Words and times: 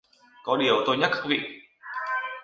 Có 0.45 0.57
điều 0.57 0.83
tôi 0.85 0.97
nhắc 0.97 1.09
các 1.13 1.23
vị 1.27 1.61